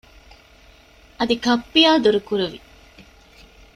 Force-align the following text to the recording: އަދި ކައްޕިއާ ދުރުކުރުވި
އަދި 1.17 1.35
ކައްޕިއާ 1.45 1.91
ދުރުކުރުވި 2.03 2.59